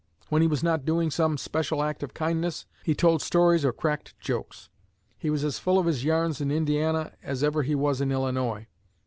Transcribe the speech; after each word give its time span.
When 0.29 0.41
he 0.41 0.47
was 0.47 0.63
not 0.63 0.83
doing 0.83 1.11
some 1.11 1.37
special 1.37 1.83
act 1.83 2.01
of 2.01 2.15
kindness, 2.15 2.65
he 2.83 2.95
told 2.95 3.21
stories 3.21 3.63
or 3.63 3.71
'cracked 3.71 4.19
jokes.' 4.19 4.67
He 5.15 5.29
was 5.29 5.43
as 5.43 5.59
full 5.59 5.77
of 5.77 5.85
his 5.85 6.03
yarns 6.03 6.41
in 6.41 6.49
Indiana 6.49 7.11
as 7.21 7.43
ever 7.43 7.61
he 7.61 7.75
was 7.75 8.01
in 8.01 8.11
Illinois. 8.11 8.65